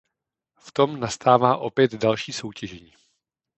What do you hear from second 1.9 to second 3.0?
další soutěžení.